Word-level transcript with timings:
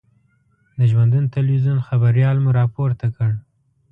د 0.77 0.79
ژوندون 0.91 1.23
تلویزون 1.35 1.77
خبریال 1.87 2.37
مو 2.43 2.49
را 2.57 2.65
پورته 2.75 3.07
کړ. 3.15 3.31